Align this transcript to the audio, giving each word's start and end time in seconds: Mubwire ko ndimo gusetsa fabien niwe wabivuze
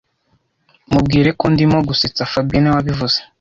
Mubwire 0.91 1.29
ko 1.39 1.45
ndimo 1.53 1.77
gusetsa 1.87 2.29
fabien 2.31 2.61
niwe 2.61 2.73
wabivuze 2.77 3.17